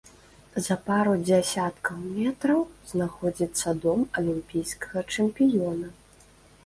[0.67, 2.63] За пару дзясяткаў метраў
[2.93, 5.87] знаходзіцца дом алімпійскага чэмпіёна.